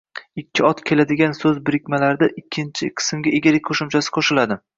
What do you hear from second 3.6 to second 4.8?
qoʻshimchasi qoʻshiladi